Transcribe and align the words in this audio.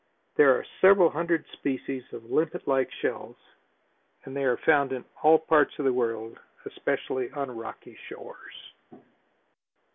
There 0.35 0.49
are 0.57 0.65
several 0.79 1.11
hundred 1.11 1.45
species 1.53 2.01
of 2.11 2.23
limpet 2.31 2.67
like 2.67 2.91
shells 2.91 3.35
and 4.25 4.35
they 4.35 4.45
are 4.45 4.57
found 4.57 4.91
in 4.93 5.05
all 5.21 5.37
parts 5.37 5.77
of 5.77 5.85
the 5.85 5.93
world, 5.93 6.39
especially 6.65 7.29
on 7.33 7.55
rocky 7.55 7.95
shores. 8.09 8.73